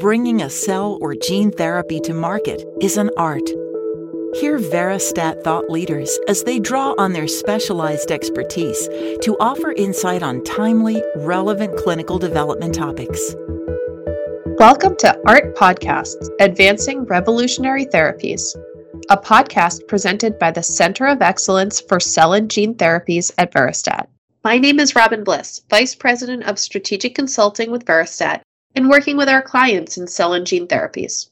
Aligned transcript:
bringing 0.00 0.40
a 0.40 0.48
cell 0.48 0.96
or 1.02 1.14
gene 1.14 1.50
therapy 1.50 2.00
to 2.00 2.14
market 2.14 2.64
is 2.80 2.96
an 2.96 3.10
art. 3.18 3.46
Hear 4.36 4.58
Veristat 4.58 5.44
thought 5.44 5.68
leaders 5.68 6.18
as 6.26 6.42
they 6.42 6.58
draw 6.58 6.94
on 6.96 7.12
their 7.12 7.28
specialized 7.28 8.10
expertise 8.10 8.88
to 9.20 9.36
offer 9.40 9.72
insight 9.72 10.22
on 10.22 10.42
timely, 10.42 11.02
relevant 11.16 11.76
clinical 11.76 12.18
development 12.18 12.74
topics. 12.74 13.34
Welcome 14.58 14.96
to 15.00 15.20
ART 15.26 15.54
Podcasts 15.54 16.30
Advancing 16.40 17.04
Revolutionary 17.04 17.84
Therapies, 17.84 18.56
a 19.10 19.18
podcast 19.18 19.86
presented 19.86 20.38
by 20.38 20.50
the 20.50 20.62
Center 20.62 21.08
of 21.08 21.20
Excellence 21.20 21.78
for 21.78 22.00
Cell 22.00 22.32
and 22.32 22.50
Gene 22.50 22.74
Therapies 22.74 23.32
at 23.36 23.52
Veristat. 23.52 24.06
My 24.44 24.56
name 24.56 24.80
is 24.80 24.96
Robin 24.96 25.24
Bliss, 25.24 25.60
Vice 25.68 25.94
President 25.94 26.44
of 26.44 26.58
Strategic 26.58 27.14
Consulting 27.14 27.70
with 27.70 27.84
Veristat 27.84 28.40
and 28.74 28.88
working 28.88 29.16
with 29.16 29.28
our 29.28 29.42
clients 29.42 29.96
in 29.96 30.06
cell 30.06 30.32
and 30.32 30.46
gene 30.46 30.66
therapies. 30.66 31.28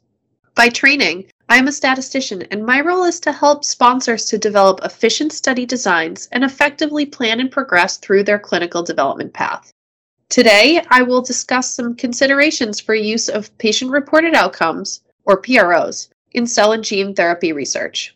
By 0.54 0.68
training, 0.68 1.26
I 1.48 1.56
am 1.56 1.68
a 1.68 1.72
statistician, 1.72 2.42
and 2.50 2.66
my 2.66 2.80
role 2.80 3.04
is 3.04 3.20
to 3.20 3.32
help 3.32 3.64
sponsors 3.64 4.26
to 4.26 4.38
develop 4.38 4.80
efficient 4.82 5.32
study 5.32 5.64
designs 5.64 6.28
and 6.32 6.44
effectively 6.44 7.06
plan 7.06 7.40
and 7.40 7.50
progress 7.50 7.96
through 7.96 8.24
their 8.24 8.38
clinical 8.38 8.82
development 8.82 9.32
path. 9.32 9.72
Today, 10.28 10.82
I 10.90 11.02
will 11.02 11.22
discuss 11.22 11.72
some 11.72 11.94
considerations 11.94 12.80
for 12.80 12.94
use 12.94 13.28
of 13.30 13.56
patient 13.56 13.90
reported 13.90 14.34
outcomes, 14.34 15.00
or 15.24 15.40
PROs, 15.40 16.10
in 16.32 16.46
cell 16.46 16.72
and 16.72 16.84
gene 16.84 17.14
therapy 17.14 17.52
research. 17.52 18.14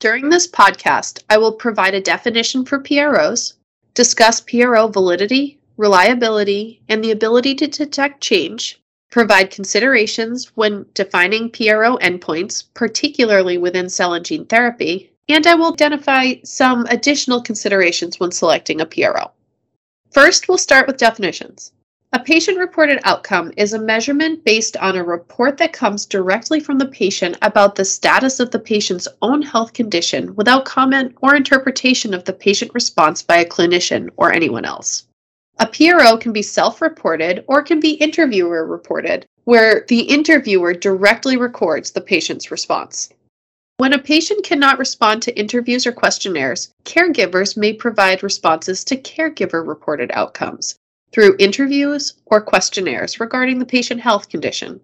During 0.00 0.28
this 0.28 0.48
podcast, 0.48 1.22
I 1.30 1.38
will 1.38 1.52
provide 1.52 1.94
a 1.94 2.00
definition 2.00 2.64
for 2.64 2.80
PROs, 2.80 3.54
discuss 3.94 4.40
PRO 4.40 4.88
validity, 4.88 5.60
reliability, 5.76 6.82
and 6.88 7.02
the 7.02 7.10
ability 7.10 7.54
to 7.54 7.66
detect 7.66 8.20
change, 8.20 8.80
provide 9.10 9.50
considerations 9.50 10.52
when 10.56 10.86
defining 10.94 11.50
PRO 11.50 11.96
endpoints, 11.98 12.64
particularly 12.74 13.58
within 13.58 13.88
cell 13.88 14.14
and 14.14 14.24
gene 14.24 14.46
therapy, 14.46 15.12
and 15.28 15.46
I 15.46 15.54
will 15.54 15.72
identify 15.72 16.34
some 16.44 16.84
additional 16.90 17.40
considerations 17.40 18.20
when 18.20 18.32
selecting 18.32 18.80
a 18.80 18.86
PRO. 18.86 19.30
First, 20.10 20.48
we'll 20.48 20.58
start 20.58 20.86
with 20.86 20.96
definitions. 20.96 21.72
A 22.12 22.20
patient 22.20 22.58
reported 22.58 23.00
outcome 23.02 23.52
is 23.56 23.72
a 23.72 23.78
measurement 23.78 24.44
based 24.44 24.76
on 24.76 24.94
a 24.94 25.02
report 25.02 25.56
that 25.56 25.72
comes 25.72 26.06
directly 26.06 26.60
from 26.60 26.78
the 26.78 26.86
patient 26.86 27.36
about 27.42 27.74
the 27.74 27.84
status 27.84 28.38
of 28.38 28.52
the 28.52 28.60
patient's 28.60 29.08
own 29.20 29.42
health 29.42 29.72
condition 29.72 30.36
without 30.36 30.64
comment 30.64 31.16
or 31.22 31.34
interpretation 31.34 32.14
of 32.14 32.24
the 32.24 32.32
patient 32.32 32.72
response 32.72 33.22
by 33.22 33.38
a 33.38 33.44
clinician 33.44 34.10
or 34.16 34.32
anyone 34.32 34.64
else. 34.64 35.06
A 35.60 35.66
PRO 35.66 36.16
can 36.16 36.32
be 36.32 36.42
self 36.42 36.82
reported 36.82 37.44
or 37.46 37.62
can 37.62 37.78
be 37.78 37.92
interviewer 37.92 38.66
reported, 38.66 39.24
where 39.44 39.84
the 39.86 40.00
interviewer 40.00 40.74
directly 40.74 41.36
records 41.36 41.92
the 41.92 42.00
patient's 42.00 42.50
response. 42.50 43.08
When 43.76 43.92
a 43.92 43.98
patient 43.98 44.44
cannot 44.44 44.78
respond 44.78 45.22
to 45.22 45.38
interviews 45.38 45.86
or 45.86 45.92
questionnaires, 45.92 46.72
caregivers 46.84 47.56
may 47.56 47.72
provide 47.72 48.22
responses 48.22 48.82
to 48.84 48.96
caregiver 48.96 49.64
reported 49.66 50.10
outcomes 50.12 50.76
through 51.12 51.36
interviews 51.38 52.14
or 52.26 52.40
questionnaires 52.40 53.20
regarding 53.20 53.60
the 53.60 53.66
patient 53.66 54.00
health 54.00 54.28
condition. 54.28 54.80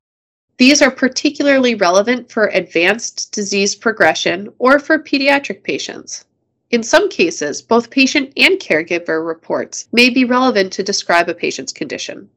These 0.58 0.82
are 0.82 0.90
particularly 0.90 1.74
relevant 1.74 2.30
for 2.30 2.46
advanced 2.46 3.32
disease 3.32 3.74
progression 3.74 4.52
or 4.58 4.78
for 4.78 4.98
pediatric 4.98 5.64
patients. 5.64 6.26
In 6.70 6.84
some 6.84 7.08
cases, 7.08 7.62
both 7.62 7.90
patient 7.90 8.32
and 8.36 8.60
caregiver 8.60 9.26
reports 9.26 9.88
may 9.90 10.08
be 10.08 10.24
relevant 10.24 10.72
to 10.74 10.84
describe 10.84 11.28
a 11.28 11.34
patient's 11.34 11.72
condition. 11.72 12.30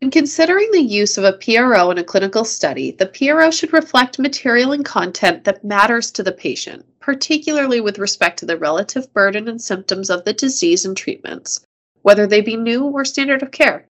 In 0.00 0.10
considering 0.10 0.72
the 0.72 0.82
use 0.82 1.16
of 1.16 1.22
a 1.22 1.34
PRO 1.34 1.92
in 1.92 1.98
a 1.98 2.02
clinical 2.02 2.44
study, 2.44 2.90
the 2.90 3.06
PRO 3.06 3.52
should 3.52 3.72
reflect 3.72 4.18
material 4.18 4.72
and 4.72 4.84
content 4.84 5.44
that 5.44 5.62
matters 5.62 6.10
to 6.10 6.24
the 6.24 6.32
patient, 6.32 6.84
particularly 6.98 7.80
with 7.80 8.00
respect 8.00 8.40
to 8.40 8.46
the 8.46 8.56
relative 8.56 9.12
burden 9.12 9.46
and 9.46 9.62
symptoms 9.62 10.10
of 10.10 10.24
the 10.24 10.32
disease 10.32 10.84
and 10.84 10.96
treatments, 10.96 11.64
whether 12.00 12.26
they 12.26 12.40
be 12.40 12.56
new 12.56 12.82
or 12.82 13.04
standard 13.04 13.44
of 13.44 13.52
care. 13.52 13.86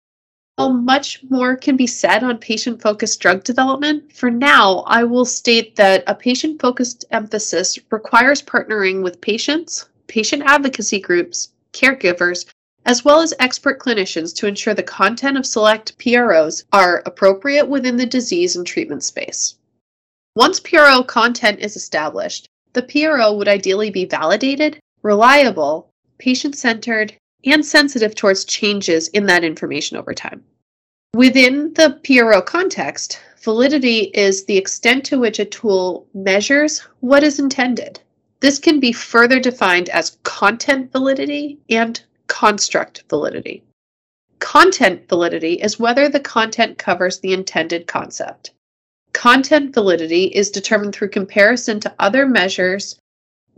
Much 0.58 1.24
more 1.30 1.56
can 1.56 1.78
be 1.78 1.88
said 1.88 2.24
on 2.24 2.38
patient 2.38 2.82
focused 2.82 3.20
drug 3.20 3.44
development, 3.44 4.12
for 4.12 4.30
now 4.30 4.80
I 4.88 5.04
will 5.04 5.26
state 5.26 5.76
that 5.78 6.04
a 6.06 6.14
patient 6.14 6.62
focused 6.62 7.06
emphasis 7.12 7.80
requires 7.90 8.42
partnering 8.42 9.02
with 9.02 9.22
patients, 9.22 9.90
patient 10.08 10.44
advocacy 10.46 11.00
groups, 11.00 11.50
caregivers, 11.74 12.46
as 12.86 13.06
well 13.06 13.22
as 13.22 13.34
expert 13.40 13.80
clinicians 13.80 14.36
to 14.36 14.48
ensure 14.48 14.74
the 14.74 14.84
content 14.84 15.38
of 15.38 15.46
select 15.46 15.98
PROs 15.98 16.66
are 16.74 17.02
appropriate 17.06 17.68
within 17.68 17.98
the 17.98 18.06
disease 18.06 18.56
and 18.56 18.68
treatment 18.68 19.04
space. 19.04 19.56
Once 20.36 20.60
PRO 20.60 21.04
content 21.04 21.60
is 21.60 21.76
established, 21.76 22.48
the 22.74 22.84
PRO 22.84 23.34
would 23.34 23.48
ideally 23.48 23.90
be 23.90 24.06
validated, 24.06 24.80
reliable, 25.04 25.90
patient 26.18 26.56
centered, 26.56 27.16
and 27.46 27.66
sensitive 27.66 28.16
towards 28.16 28.46
changes 28.46 29.08
in 29.10 29.26
that 29.26 29.44
information 29.44 29.98
over 29.98 30.14
time. 30.14 30.44
Within 31.16 31.74
the 31.74 32.00
PRO 32.04 32.42
context, 32.42 33.20
validity 33.42 34.12
is 34.14 34.46
the 34.46 34.58
extent 34.58 35.04
to 35.06 35.20
which 35.20 35.40
a 35.40 35.46
tool 35.46 36.08
measures 36.14 36.80
what 37.00 37.24
is 37.24 37.40
intended. 37.40 38.00
This 38.40 38.60
can 38.60 38.80
be 38.80 38.92
further 38.92 39.40
defined 39.40 39.90
as 39.90 40.18
content 40.24 40.92
validity 40.92 41.60
and 41.70 42.02
construct 42.28 43.04
validity. 43.10 43.64
Content 44.40 45.08
validity 45.08 45.54
is 45.54 45.80
whether 45.80 46.10
the 46.10 46.20
content 46.20 46.78
covers 46.78 47.20
the 47.20 47.34
intended 47.34 47.88
concept. 47.88 48.52
Content 49.14 49.74
validity 49.74 50.24
is 50.24 50.50
determined 50.50 50.96
through 50.96 51.10
comparison 51.10 51.80
to 51.82 51.94
other 52.00 52.26
measures, 52.26 52.98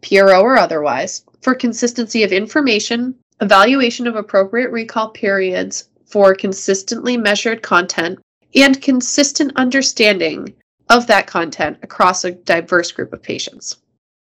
PRO 0.02 0.42
or 0.42 0.58
otherwise, 0.58 1.24
for 1.42 1.56
consistency 1.56 2.24
of 2.24 2.34
information, 2.34 3.16
evaluation 3.44 4.08
of 4.08 4.16
appropriate 4.16 4.72
recall 4.72 5.10
periods 5.10 5.90
for 6.06 6.34
consistently 6.34 7.18
measured 7.18 7.62
content, 7.62 8.18
and 8.56 8.82
consistent 8.82 9.52
understanding 9.58 10.54
of 10.90 11.08
that 11.08 11.28
content 11.28 11.78
across 11.84 12.24
a 12.24 12.32
diverse 12.32 12.94
group 12.94 13.12
of 13.12 13.22
patients. 13.22 13.78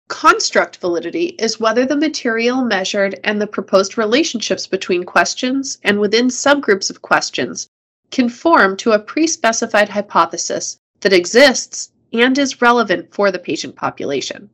Construct 0.09 0.79
validity 0.79 1.37
is 1.39 1.61
whether 1.61 1.85
the 1.85 1.97
material 1.97 2.65
measured 2.65 3.21
and 3.23 3.39
the 3.39 3.47
proposed 3.47 3.99
relationships 3.99 4.67
between 4.67 5.05
questions 5.05 5.77
and 5.83 6.01
within 6.01 6.29
subgroups 6.29 6.89
of 6.89 7.03
questions 7.03 7.69
conform 8.11 8.79
to 8.79 8.93
a 8.93 8.99
pre 8.99 9.27
specified 9.27 9.91
hypothesis 9.91 10.79
that 11.01 11.13
exists 11.13 11.91
and 12.15 12.39
is 12.39 12.63
relevant 12.63 13.13
for 13.13 13.31
the 13.31 13.39
patient 13.39 13.77
population. 13.77 14.49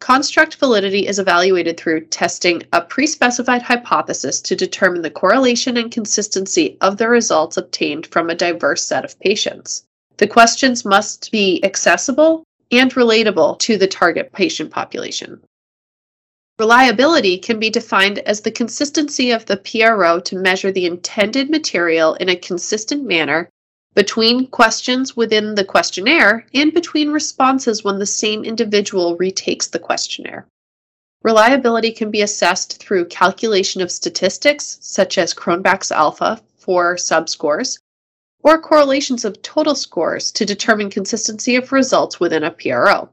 Construct 0.00 0.56
validity 0.56 1.06
is 1.06 1.18
evaluated 1.18 1.78
through 1.78 2.06
testing 2.06 2.62
a 2.72 2.80
pre-specified 2.80 3.62
hypothesis 3.62 4.40
to 4.42 4.56
determine 4.56 5.02
the 5.02 5.10
correlation 5.10 5.76
and 5.76 5.90
consistency 5.90 6.76
of 6.80 6.98
the 6.98 7.08
results 7.08 7.56
obtained 7.56 8.06
from 8.06 8.28
a 8.28 8.34
diverse 8.34 8.84
set 8.84 9.04
of 9.04 9.18
patients. 9.20 9.84
The 10.18 10.26
questions 10.26 10.84
must 10.84 11.32
be 11.32 11.64
accessible 11.64 12.44
and 12.70 12.92
relatable 12.94 13.58
to 13.60 13.76
the 13.76 13.86
target 13.86 14.32
patient 14.32 14.70
population. 14.70 15.40
Reliability 16.58 17.38
can 17.38 17.58
be 17.58 17.70
defined 17.70 18.20
as 18.20 18.42
the 18.42 18.50
consistency 18.50 19.32
of 19.32 19.46
the 19.46 19.56
PRO 19.56 20.20
to 20.20 20.36
measure 20.36 20.70
the 20.70 20.86
intended 20.86 21.50
material 21.50 22.14
in 22.14 22.28
a 22.28 22.36
consistent 22.36 23.04
manner 23.04 23.48
between 23.94 24.46
questions 24.48 25.16
within 25.16 25.54
the 25.54 25.64
questionnaire 25.64 26.46
and 26.52 26.74
between 26.74 27.10
responses 27.10 27.84
when 27.84 27.98
the 27.98 28.06
same 28.06 28.44
individual 28.44 29.16
retakes 29.16 29.68
the 29.68 29.78
questionnaire. 29.78 30.46
Reliability 31.22 31.90
can 31.90 32.10
be 32.10 32.20
assessed 32.20 32.78
through 32.78 33.06
calculation 33.06 33.80
of 33.80 33.90
statistics, 33.90 34.78
such 34.82 35.16
as 35.16 35.32
Cronbach's 35.32 35.90
alpha 35.90 36.40
for 36.56 36.96
subscores, 36.96 37.78
or 38.42 38.60
correlations 38.60 39.24
of 39.24 39.40
total 39.40 39.74
scores 39.74 40.30
to 40.32 40.44
determine 40.44 40.90
consistency 40.90 41.56
of 41.56 41.72
results 41.72 42.20
within 42.20 42.44
a 42.44 42.50
PRO. 42.50 43.08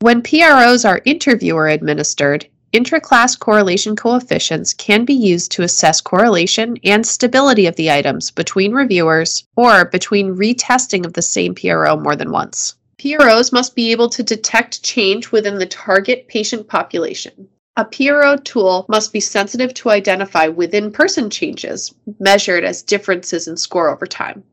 When 0.00 0.22
PROs 0.22 0.84
are 0.84 1.00
interviewer 1.04 1.68
administered, 1.68 2.46
Intra-class 2.70 3.34
correlation 3.34 3.96
coefficients 3.96 4.74
can 4.74 5.06
be 5.06 5.14
used 5.14 5.52
to 5.52 5.62
assess 5.62 6.02
correlation 6.02 6.76
and 6.84 7.06
stability 7.06 7.66
of 7.66 7.76
the 7.76 7.90
items 7.90 8.30
between 8.30 8.72
reviewers 8.72 9.44
or 9.56 9.86
between 9.86 10.36
retesting 10.36 11.06
of 11.06 11.14
the 11.14 11.22
same 11.22 11.54
PRO 11.54 11.96
more 11.96 12.14
than 12.14 12.30
once. 12.30 12.74
PROs 12.98 13.52
must 13.52 13.74
be 13.74 13.90
able 13.90 14.10
to 14.10 14.22
detect 14.22 14.82
change 14.82 15.32
within 15.32 15.58
the 15.58 15.66
target 15.66 16.28
patient 16.28 16.68
population. 16.68 17.48
A 17.78 17.86
PRO 17.86 18.36
tool 18.36 18.84
must 18.88 19.14
be 19.14 19.20
sensitive 19.20 19.72
to 19.74 19.90
identify 19.90 20.48
within 20.48 20.90
person 20.90 21.30
changes 21.30 21.94
measured 22.20 22.64
as 22.64 22.82
differences 22.82 23.48
in 23.48 23.56
score 23.56 23.88
over 23.88 24.04
time. 24.04 24.44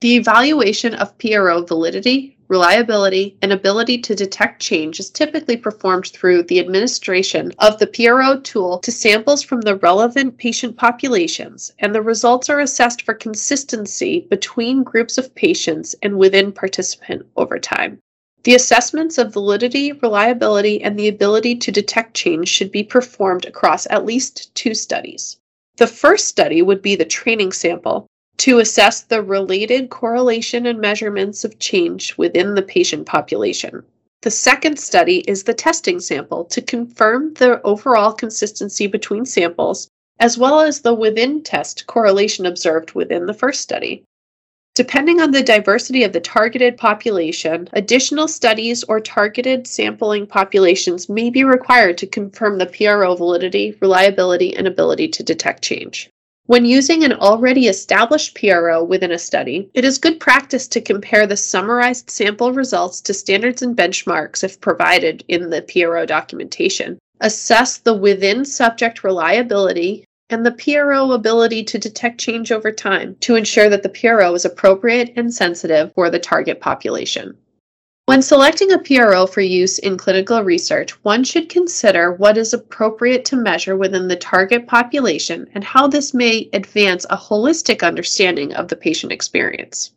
The 0.00 0.16
evaluation 0.16 0.94
of 0.94 1.18
PRO 1.18 1.64
validity, 1.64 2.37
reliability, 2.48 3.36
and 3.42 3.52
ability 3.52 3.98
to 3.98 4.14
detect 4.14 4.60
change 4.60 4.98
is 4.98 5.10
typically 5.10 5.56
performed 5.56 6.06
through 6.06 6.42
the 6.42 6.58
administration 6.58 7.52
of 7.58 7.78
the 7.78 7.86
PRO 7.86 8.40
tool 8.40 8.78
to 8.78 8.90
samples 8.90 9.42
from 9.42 9.60
the 9.60 9.76
relevant 9.76 10.38
patient 10.38 10.76
populations, 10.76 11.72
and 11.78 11.94
the 11.94 12.02
results 12.02 12.48
are 12.48 12.60
assessed 12.60 13.02
for 13.02 13.14
consistency 13.14 14.26
between 14.30 14.82
groups 14.82 15.18
of 15.18 15.34
patients 15.34 15.94
and 16.02 16.18
within 16.18 16.50
participant 16.50 17.26
over 17.36 17.58
time. 17.58 17.98
The 18.44 18.54
assessments 18.54 19.18
of 19.18 19.32
validity, 19.32 19.92
reliability, 19.92 20.80
and 20.80 20.98
the 20.98 21.08
ability 21.08 21.56
to 21.56 21.72
detect 21.72 22.14
change 22.14 22.48
should 22.48 22.72
be 22.72 22.82
performed 22.82 23.44
across 23.44 23.86
at 23.90 24.06
least 24.06 24.54
two 24.54 24.74
studies. 24.74 25.36
The 25.76 25.86
first 25.86 26.28
study 26.28 26.62
would 26.62 26.80
be 26.80 26.96
the 26.96 27.04
training 27.04 27.52
sample, 27.52 28.06
to 28.38 28.60
assess 28.60 29.02
the 29.02 29.22
related 29.22 29.90
correlation 29.90 30.66
and 30.66 30.80
measurements 30.80 31.44
of 31.44 31.58
change 31.58 32.16
within 32.16 32.54
the 32.54 32.62
patient 32.62 33.04
population. 33.04 33.82
The 34.22 34.30
second 34.30 34.78
study 34.78 35.18
is 35.28 35.44
the 35.44 35.54
testing 35.54 36.00
sample 36.00 36.44
to 36.46 36.62
confirm 36.62 37.34
the 37.34 37.60
overall 37.62 38.12
consistency 38.12 38.86
between 38.86 39.26
samples, 39.26 39.88
as 40.20 40.38
well 40.38 40.60
as 40.60 40.80
the 40.80 40.94
within 40.94 41.42
test 41.42 41.86
correlation 41.86 42.46
observed 42.46 42.92
within 42.92 43.26
the 43.26 43.34
first 43.34 43.60
study. 43.60 44.04
Depending 44.74 45.20
on 45.20 45.32
the 45.32 45.42
diversity 45.42 46.04
of 46.04 46.12
the 46.12 46.20
targeted 46.20 46.76
population, 46.76 47.68
additional 47.72 48.28
studies 48.28 48.84
or 48.84 49.00
targeted 49.00 49.66
sampling 49.66 50.26
populations 50.26 51.08
may 51.08 51.30
be 51.30 51.42
required 51.42 51.98
to 51.98 52.06
confirm 52.06 52.58
the 52.58 52.66
PRO 52.66 53.16
validity, 53.16 53.76
reliability, 53.80 54.56
and 54.56 54.68
ability 54.68 55.08
to 55.08 55.24
detect 55.24 55.64
change. 55.64 56.08
When 56.48 56.64
using 56.64 57.04
an 57.04 57.12
already 57.12 57.68
established 57.68 58.34
PRO 58.34 58.82
within 58.82 59.12
a 59.12 59.18
study, 59.18 59.68
it 59.74 59.84
is 59.84 59.98
good 59.98 60.18
practice 60.18 60.66
to 60.68 60.80
compare 60.80 61.26
the 61.26 61.36
summarized 61.36 62.08
sample 62.08 62.54
results 62.54 63.02
to 63.02 63.12
standards 63.12 63.60
and 63.60 63.76
benchmarks 63.76 64.42
if 64.42 64.58
provided 64.58 65.22
in 65.28 65.50
the 65.50 65.60
PRO 65.60 66.06
documentation. 66.06 66.98
Assess 67.20 67.76
the 67.76 67.92
within 67.92 68.46
subject 68.46 69.04
reliability 69.04 70.06
and 70.30 70.46
the 70.46 70.52
PRO 70.52 71.12
ability 71.12 71.64
to 71.64 71.78
detect 71.78 72.18
change 72.18 72.50
over 72.50 72.72
time 72.72 73.16
to 73.20 73.34
ensure 73.34 73.68
that 73.68 73.82
the 73.82 73.90
PRO 73.90 74.32
is 74.32 74.46
appropriate 74.46 75.12
and 75.16 75.34
sensitive 75.34 75.92
for 75.94 76.08
the 76.08 76.18
target 76.18 76.62
population. 76.62 77.36
When 78.08 78.22
selecting 78.22 78.72
a 78.72 78.78
PRO 78.78 79.26
for 79.26 79.42
use 79.42 79.78
in 79.78 79.98
clinical 79.98 80.42
research, 80.42 80.92
one 81.04 81.24
should 81.24 81.50
consider 81.50 82.10
what 82.10 82.38
is 82.38 82.54
appropriate 82.54 83.26
to 83.26 83.36
measure 83.36 83.76
within 83.76 84.08
the 84.08 84.16
target 84.16 84.66
population 84.66 85.46
and 85.52 85.62
how 85.62 85.88
this 85.88 86.14
may 86.14 86.48
advance 86.54 87.04
a 87.10 87.18
holistic 87.18 87.86
understanding 87.86 88.54
of 88.54 88.68
the 88.68 88.76
patient 88.76 89.12
experience. 89.12 89.90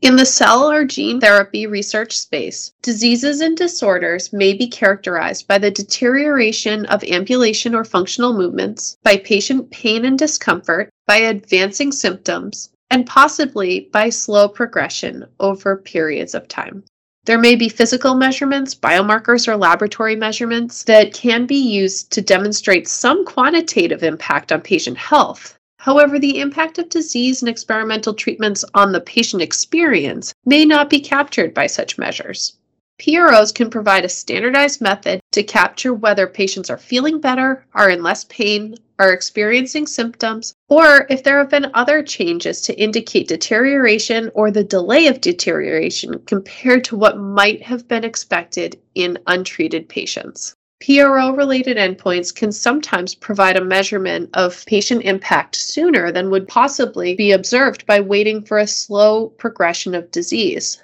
In 0.00 0.16
the 0.16 0.24
cell 0.24 0.70
or 0.70 0.86
gene 0.86 1.20
therapy 1.20 1.66
research 1.66 2.18
space, 2.18 2.72
diseases 2.80 3.42
and 3.42 3.54
disorders 3.54 4.32
may 4.32 4.54
be 4.54 4.66
characterized 4.66 5.46
by 5.46 5.58
the 5.58 5.70
deterioration 5.70 6.86
of 6.86 7.04
ambulation 7.04 7.74
or 7.74 7.84
functional 7.84 8.32
movements, 8.32 8.96
by 9.02 9.18
patient 9.18 9.70
pain 9.70 10.06
and 10.06 10.18
discomfort, 10.18 10.88
by 11.06 11.16
advancing 11.16 11.92
symptoms, 11.92 12.70
and 12.88 13.04
possibly 13.04 13.90
by 13.92 14.08
slow 14.08 14.48
progression 14.48 15.26
over 15.38 15.76
periods 15.76 16.34
of 16.34 16.48
time. 16.48 16.82
There 17.24 17.38
may 17.38 17.56
be 17.56 17.68
physical 17.68 18.14
measurements, 18.14 18.74
biomarkers, 18.74 19.48
or 19.48 19.56
laboratory 19.56 20.16
measurements 20.16 20.82
that 20.84 21.12
can 21.12 21.46
be 21.46 21.56
used 21.56 22.10
to 22.12 22.22
demonstrate 22.22 22.88
some 22.88 23.24
quantitative 23.24 24.02
impact 24.02 24.50
on 24.50 24.62
patient 24.62 24.96
health. 24.96 25.58
However, 25.78 26.18
the 26.18 26.40
impact 26.40 26.78
of 26.78 26.88
disease 26.88 27.42
and 27.42 27.48
experimental 27.48 28.14
treatments 28.14 28.64
on 28.74 28.92
the 28.92 29.00
patient 29.00 29.42
experience 29.42 30.32
may 30.44 30.64
not 30.64 30.90
be 30.90 31.00
captured 31.00 31.54
by 31.54 31.66
such 31.66 31.98
measures. 31.98 32.54
PROs 32.98 33.52
can 33.52 33.70
provide 33.70 34.04
a 34.04 34.08
standardized 34.08 34.80
method 34.80 35.20
to 35.30 35.42
capture 35.44 35.94
whether 35.94 36.26
patients 36.26 36.68
are 36.68 36.78
feeling 36.78 37.20
better, 37.20 37.64
are 37.74 37.90
in 37.90 38.02
less 38.02 38.24
pain, 38.24 38.76
are 38.98 39.12
experiencing 39.12 39.86
symptoms, 39.86 40.54
or 40.68 41.06
if 41.08 41.22
there 41.22 41.38
have 41.38 41.50
been 41.50 41.70
other 41.74 42.02
changes 42.02 42.60
to 42.62 42.78
indicate 42.80 43.28
deterioration 43.28 44.30
or 44.34 44.50
the 44.50 44.64
delay 44.64 45.06
of 45.06 45.20
deterioration 45.20 46.18
compared 46.26 46.84
to 46.84 46.96
what 46.96 47.18
might 47.18 47.62
have 47.62 47.86
been 47.88 48.04
expected 48.04 48.78
in 48.94 49.18
untreated 49.26 49.88
patients. 49.88 50.54
PRO 50.80 51.32
related 51.32 51.76
endpoints 51.76 52.32
can 52.32 52.52
sometimes 52.52 53.14
provide 53.14 53.56
a 53.56 53.64
measurement 53.64 54.30
of 54.34 54.64
patient 54.66 55.02
impact 55.02 55.56
sooner 55.56 56.12
than 56.12 56.30
would 56.30 56.46
possibly 56.46 57.16
be 57.16 57.32
observed 57.32 57.84
by 57.86 57.98
waiting 57.98 58.42
for 58.42 58.58
a 58.58 58.66
slow 58.66 59.26
progression 59.26 59.94
of 59.94 60.10
disease 60.12 60.80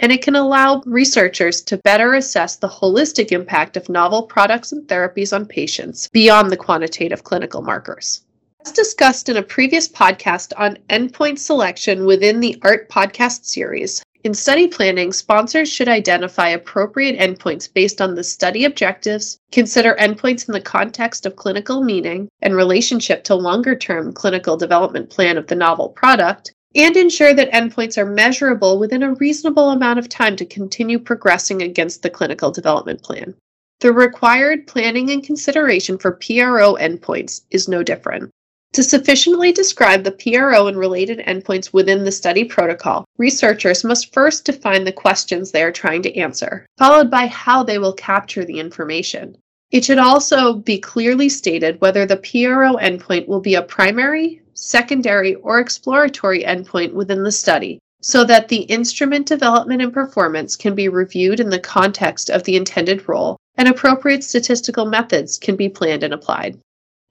and 0.00 0.12
it 0.12 0.22
can 0.22 0.36
allow 0.36 0.82
researchers 0.86 1.62
to 1.62 1.78
better 1.78 2.14
assess 2.14 2.56
the 2.56 2.68
holistic 2.68 3.32
impact 3.32 3.76
of 3.76 3.88
novel 3.88 4.22
products 4.22 4.72
and 4.72 4.86
therapies 4.88 5.34
on 5.34 5.46
patients 5.46 6.08
beyond 6.12 6.50
the 6.50 6.56
quantitative 6.56 7.24
clinical 7.24 7.62
markers. 7.62 8.22
As 8.66 8.72
discussed 8.72 9.28
in 9.28 9.36
a 9.36 9.42
previous 9.42 9.88
podcast 9.88 10.52
on 10.56 10.78
endpoint 10.88 11.38
selection 11.38 12.06
within 12.06 12.40
the 12.40 12.58
ART 12.62 12.88
podcast 12.88 13.44
series, 13.44 14.02
in 14.24 14.32
study 14.32 14.68
planning, 14.68 15.12
sponsors 15.12 15.70
should 15.70 15.86
identify 15.86 16.48
appropriate 16.48 17.18
endpoints 17.18 17.68
based 17.70 18.00
on 18.00 18.14
the 18.14 18.24
study 18.24 18.64
objectives, 18.64 19.38
consider 19.52 19.94
endpoints 20.00 20.48
in 20.48 20.54
the 20.54 20.62
context 20.62 21.26
of 21.26 21.36
clinical 21.36 21.84
meaning 21.84 22.30
and 22.40 22.56
relationship 22.56 23.22
to 23.24 23.34
longer 23.34 23.76
term 23.76 24.14
clinical 24.14 24.56
development 24.56 25.10
plan 25.10 25.36
of 25.36 25.46
the 25.48 25.54
novel 25.54 25.90
product, 25.90 26.54
and 26.74 26.96
ensure 26.96 27.34
that 27.34 27.52
endpoints 27.52 27.96
are 27.96 28.06
measurable 28.06 28.78
within 28.78 29.02
a 29.02 29.14
reasonable 29.14 29.70
amount 29.70 29.98
of 29.98 30.08
time 30.08 30.36
to 30.36 30.44
continue 30.44 30.98
progressing 30.98 31.62
against 31.62 32.02
the 32.02 32.10
clinical 32.10 32.50
development 32.50 33.02
plan. 33.02 33.34
The 33.80 33.92
required 33.92 34.66
planning 34.66 35.10
and 35.10 35.22
consideration 35.22 35.98
for 35.98 36.12
PRO 36.12 36.74
endpoints 36.74 37.42
is 37.50 37.68
no 37.68 37.82
different. 37.82 38.30
To 38.74 38.82
sufficiently 38.82 39.52
describe 39.52 40.02
the 40.02 40.10
PRO 40.10 40.66
and 40.66 40.76
related 40.76 41.20
endpoints 41.20 41.72
within 41.72 42.02
the 42.02 42.10
study 42.10 42.42
protocol, 42.42 43.04
researchers 43.18 43.84
must 43.84 44.12
first 44.12 44.44
define 44.44 44.82
the 44.82 44.90
questions 44.90 45.52
they 45.52 45.62
are 45.62 45.70
trying 45.70 46.02
to 46.02 46.16
answer, 46.16 46.66
followed 46.76 47.08
by 47.08 47.28
how 47.28 47.62
they 47.62 47.78
will 47.78 47.92
capture 47.92 48.44
the 48.44 48.58
information. 48.58 49.36
It 49.74 49.84
should 49.84 49.98
also 49.98 50.52
be 50.52 50.78
clearly 50.78 51.28
stated 51.28 51.80
whether 51.80 52.06
the 52.06 52.16
PRO 52.16 52.76
endpoint 52.76 53.26
will 53.26 53.40
be 53.40 53.56
a 53.56 53.62
primary, 53.62 54.40
secondary, 54.52 55.34
or 55.34 55.58
exploratory 55.58 56.44
endpoint 56.44 56.92
within 56.92 57.24
the 57.24 57.32
study 57.32 57.80
so 58.00 58.22
that 58.22 58.46
the 58.46 58.60
instrument 58.70 59.26
development 59.26 59.82
and 59.82 59.92
performance 59.92 60.54
can 60.54 60.76
be 60.76 60.88
reviewed 60.88 61.40
in 61.40 61.50
the 61.50 61.58
context 61.58 62.30
of 62.30 62.44
the 62.44 62.54
intended 62.54 63.08
role 63.08 63.36
and 63.56 63.66
appropriate 63.66 64.22
statistical 64.22 64.86
methods 64.86 65.38
can 65.38 65.56
be 65.56 65.68
planned 65.68 66.04
and 66.04 66.14
applied. 66.14 66.56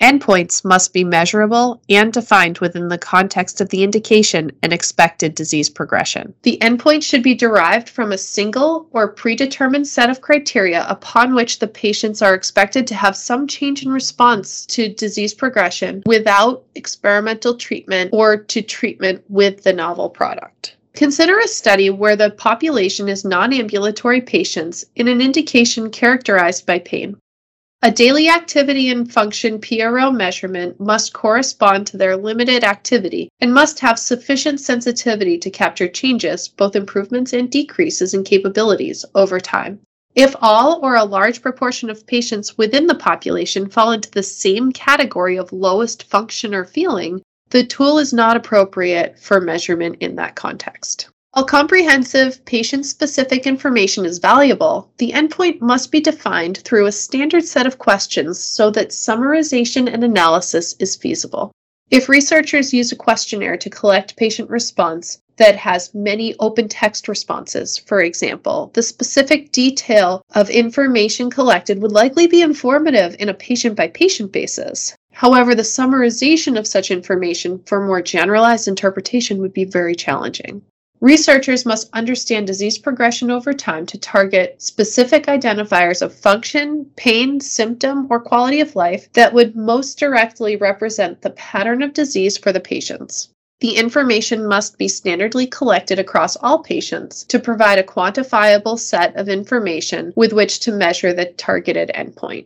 Endpoints 0.02 0.66
must 0.66 0.92
be 0.92 1.04
measurable 1.04 1.82
and 1.88 2.12
defined 2.12 2.60
within 2.60 2.90
the 2.90 2.98
context 2.98 3.62
of 3.62 3.70
the 3.70 3.84
indication 3.84 4.52
and 4.62 4.74
expected 4.74 5.34
disease 5.34 5.70
progression. 5.70 6.34
The 6.42 6.58
endpoint 6.62 7.04
should 7.04 7.24
be 7.24 7.36
derived 7.36 7.88
from 7.88 8.12
a 8.12 8.18
single 8.18 8.88
or 8.92 9.08
predetermined 9.08 9.88
set 9.88 10.10
of 10.10 10.20
criteria 10.20 10.86
upon 10.90 11.34
which 11.34 11.60
the 11.60 11.68
patients 11.68 12.22
are 12.22 12.34
expected 12.34 12.86
to 12.88 12.96
have 12.96 13.16
some 13.16 13.48
change 13.48 13.84
in 13.86 13.94
response 13.94 14.66
to 14.66 14.94
disease 14.94 15.34
progression 15.34 16.04
without 16.06 16.66
experimental 16.76 17.56
treatment 17.56 18.10
or 18.12 18.36
to 18.36 18.62
treatment 18.62 19.24
with 19.30 19.64
the 19.64 19.72
novel 19.74 20.10
product. 20.10 20.76
Consider 20.96 21.40
a 21.40 21.48
study 21.48 21.90
where 21.90 22.16
the 22.16 22.30
population 22.30 23.10
is 23.10 23.26
non 23.26 23.52
ambulatory 23.52 24.22
patients 24.22 24.86
in 24.96 25.08
an 25.08 25.22
indication 25.22 25.90
characterized 25.90 26.66
by 26.66 26.80
pain. 26.80 27.18
A 27.86 27.92
daily 27.92 28.30
activity 28.30 28.90
and 28.90 29.12
function 29.12 29.60
PRO 29.60 30.10
measurement 30.10 30.80
must 30.80 31.12
correspond 31.12 31.86
to 31.88 31.98
their 31.98 32.16
limited 32.16 32.64
activity 32.64 33.28
and 33.42 33.54
must 33.54 33.82
have 33.82 34.00
sufficient 34.00 34.62
sensitivity 34.62 35.38
to 35.40 35.50
capture 35.50 35.90
changes, 35.90 36.48
both 36.48 36.78
improvements 36.78 37.34
and 37.34 37.52
decreases 37.52 38.14
in 38.14 38.24
capabilities, 38.24 39.04
over 39.16 39.38
time. 39.38 39.82
If 40.16 40.34
all 40.40 40.80
or 40.82 40.96
a 40.96 41.04
large 41.04 41.42
proportion 41.42 41.90
of 41.90 42.08
patients 42.08 42.58
within 42.58 42.88
the 42.88 42.96
population 42.96 43.70
fall 43.70 43.92
into 43.92 44.12
the 44.12 44.24
same 44.24 44.72
category 44.72 45.38
of 45.38 45.52
lowest 45.52 46.04
function 46.04 46.56
or 46.56 46.64
feeling, 46.64 47.22
the 47.50 47.66
tool 47.66 48.00
is 48.00 48.14
not 48.14 48.38
appropriate 48.38 49.20
for 49.20 49.42
measurement 49.42 49.98
in 50.00 50.16
that 50.16 50.36
context. 50.36 51.10
While 51.34 51.46
comprehensive, 51.46 52.46
patient 52.46 52.86
specific 52.86 53.48
information 53.48 54.06
is 54.06 54.20
valuable, 54.20 54.92
the 55.00 55.14
endpoint 55.14 55.62
must 55.62 55.92
be 55.92 56.00
defined 56.00 56.60
through 56.60 56.86
a 56.86 56.92
standard 56.92 57.44
set 57.44 57.66
of 57.66 57.80
questions 57.80 58.40
so 58.40 58.70
that 58.70 58.90
summarization 58.90 59.92
and 59.92 60.04
analysis 60.04 60.76
is 60.78 60.96
feasible. 60.96 61.52
If 61.90 62.08
researchers 62.08 62.72
use 62.72 62.92
a 62.92 62.96
questionnaire 62.96 63.58
to 63.58 63.70
collect 63.72 64.16
patient 64.16 64.52
response 64.52 65.18
that 65.38 65.56
has 65.56 65.92
many 65.96 66.36
open 66.40 66.68
text 66.68 67.08
responses, 67.08 67.80
for 67.80 68.00
example, 68.02 68.70
the 68.76 68.84
specific 68.84 69.52
detail 69.52 70.22
of 70.36 70.52
information 70.52 71.32
collected 71.32 71.82
would 71.82 71.92
likely 71.92 72.28
be 72.28 72.44
informative 72.44 73.16
in 73.18 73.30
a 73.30 73.34
patient 73.34 73.76
by 73.76 73.88
patient 73.88 74.32
basis. 74.32 74.96
However, 75.12 75.56
the 75.56 75.64
summarization 75.64 76.60
of 76.60 76.68
such 76.68 76.92
information 76.92 77.58
for 77.66 77.84
more 77.84 78.04
generalized 78.04 78.68
interpretation 78.68 79.40
would 79.40 79.54
be 79.56 79.66
very 79.66 79.96
challenging. 79.96 80.62
Researchers 81.04 81.66
must 81.66 81.90
understand 81.92 82.48
disease 82.48 82.78
progression 82.78 83.30
over 83.30 83.52
time 83.52 83.86
to 83.88 83.98
target 83.98 84.62
specific 84.62 85.26
identifiers 85.26 86.02
of 86.02 86.16
function, 86.16 86.86
pain, 86.96 87.42
symptom, 87.42 88.08
or 88.10 88.22
quality 88.22 88.62
of 88.62 88.78
life 88.78 89.12
that 89.12 89.34
would 89.34 89.54
most 89.54 90.00
directly 90.00 90.56
represent 90.56 91.22
the 91.22 91.32
pattern 91.32 91.82
of 91.82 91.92
disease 91.92 92.38
for 92.38 92.54
the 92.54 92.62
patients. 92.62 93.28
The 93.60 93.76
information 93.76 94.48
must 94.48 94.78
be 94.78 94.88
standardly 94.88 95.52
collected 95.52 96.00
across 96.00 96.38
all 96.38 96.60
patients 96.60 97.26
to 97.26 97.38
provide 97.38 97.80
a 97.80 97.84
quantifiable 97.84 98.80
set 98.80 99.14
of 99.18 99.28
information 99.28 100.14
with 100.16 100.32
which 100.32 100.62
to 100.62 100.72
measure 100.72 101.12
the 101.12 101.26
targeted 101.26 101.92
endpoint. 101.94 102.46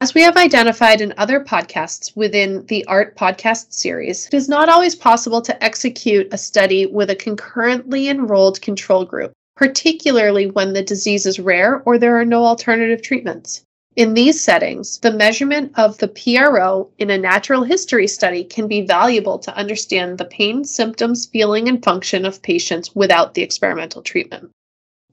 As 0.00 0.12
we 0.12 0.20
have 0.20 0.36
identified 0.36 1.00
in 1.00 1.14
other 1.16 1.40
podcasts 1.40 2.14
within 2.14 2.66
the 2.66 2.84
ART 2.84 3.16
podcast 3.16 3.72
series, 3.72 4.26
it 4.26 4.34
is 4.34 4.50
not 4.50 4.68
always 4.68 4.94
possible 4.94 5.40
to 5.40 5.64
execute 5.64 6.28
a 6.30 6.36
study 6.36 6.84
with 6.84 7.08
a 7.08 7.16
concurrently 7.16 8.08
enrolled 8.08 8.60
control 8.60 9.06
group, 9.06 9.32
particularly 9.56 10.46
when 10.46 10.74
the 10.74 10.82
disease 10.82 11.24
is 11.24 11.40
rare 11.40 11.82
or 11.86 11.96
there 11.96 12.20
are 12.20 12.24
no 12.26 12.44
alternative 12.44 13.00
treatments. 13.00 13.64
In 13.96 14.12
these 14.12 14.42
settings, 14.42 14.98
the 14.98 15.10
measurement 15.10 15.72
of 15.76 15.96
the 15.96 16.08
PRO 16.08 16.90
in 16.98 17.08
a 17.08 17.16
natural 17.16 17.62
history 17.62 18.06
study 18.06 18.44
can 18.44 18.68
be 18.68 18.82
valuable 18.82 19.38
to 19.38 19.56
understand 19.56 20.18
the 20.18 20.26
pain, 20.26 20.64
symptoms, 20.64 21.24
feeling, 21.24 21.66
and 21.66 21.82
function 21.82 22.26
of 22.26 22.42
patients 22.42 22.94
without 22.94 23.32
the 23.32 23.42
experimental 23.42 24.02
treatment. 24.02 24.50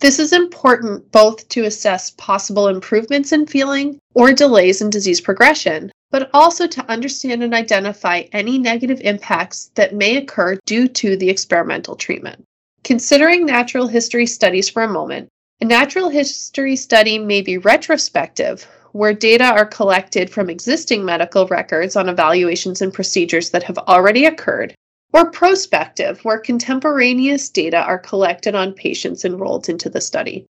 This 0.02 0.18
is 0.18 0.34
important 0.34 1.12
both 1.12 1.48
to 1.50 1.66
assess 1.66 2.10
possible 2.10 2.68
improvements 2.68 3.32
in 3.32 3.46
feeling 3.46 4.00
or 4.16 4.34
delays 4.34 4.82
in 4.82 4.90
disease 4.90 5.22
progression, 5.22 5.92
but 6.10 6.28
also 6.34 6.66
to 6.66 6.90
understand 6.90 7.44
and 7.44 7.54
identify 7.54 8.24
any 8.34 8.58
negative 8.58 9.00
impacts 9.02 9.70
that 9.76 9.94
may 9.94 10.18
occur 10.18 10.58
due 10.66 10.88
to 10.88 11.16
the 11.16 11.30
experimental 11.30 11.96
treatment. 11.96 12.44
Considering 12.84 13.46
natural 13.46 13.86
history 13.86 14.26
studies 14.26 14.68
for 14.68 14.82
a 14.82 14.92
moment, 14.92 15.30
a 15.62 15.66
natural 15.66 16.10
history 16.10 16.76
study 16.76 17.20
may 17.20 17.44
be 17.44 17.60
retrospective, 17.60 18.68
where 18.94 19.14
data 19.14 19.46
are 19.46 19.68
collected 19.68 20.32
from 20.32 20.50
existing 20.50 21.06
medical 21.06 21.46
records 21.46 21.96
on 21.96 22.10
evaluations 22.10 22.82
and 22.82 22.92
procedures 22.92 23.52
that 23.52 23.62
have 23.62 23.78
already 23.78 24.26
occurred 24.26 24.74
or 25.14 25.32
prospective, 25.32 26.24
where 26.24 26.40
contemporaneous 26.40 27.50
data 27.50 27.78
are 27.78 28.00
collected 28.00 28.56
on 28.56 28.74
patients 28.74 29.26
enrolled 29.26 29.70
into 29.70 29.90
the 29.90 30.02
study. 30.02 30.46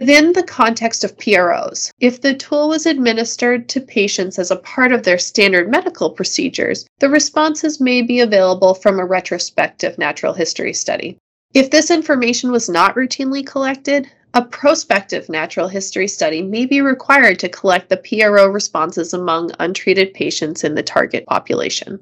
Within 0.00 0.32
the 0.32 0.42
context 0.42 1.04
of 1.04 1.18
PROs, 1.18 1.92
if 2.00 2.20
the 2.20 2.32
tool 2.32 2.70
was 2.70 2.86
administered 2.86 3.68
to 3.68 3.80
patients 3.80 4.38
as 4.38 4.50
a 4.50 4.56
part 4.56 4.90
of 4.90 5.02
their 5.02 5.18
standard 5.18 5.70
medical 5.70 6.08
procedures, 6.08 6.86
the 6.98 7.10
responses 7.10 7.78
may 7.78 8.00
be 8.00 8.20
available 8.20 8.72
from 8.72 8.98
a 8.98 9.04
retrospective 9.04 9.98
natural 9.98 10.32
history 10.32 10.72
study. 10.72 11.18
If 11.52 11.70
this 11.70 11.90
information 11.90 12.50
was 12.50 12.70
not 12.70 12.94
routinely 12.94 13.46
collected, 13.46 14.08
a 14.32 14.40
prospective 14.40 15.28
natural 15.28 15.68
history 15.68 16.08
study 16.08 16.40
may 16.40 16.64
be 16.64 16.80
required 16.80 17.38
to 17.40 17.50
collect 17.50 17.90
the 17.90 17.98
PRO 17.98 18.46
responses 18.46 19.12
among 19.12 19.52
untreated 19.60 20.14
patients 20.14 20.64
in 20.64 20.74
the 20.74 20.82
target 20.82 21.26
population. 21.26 22.00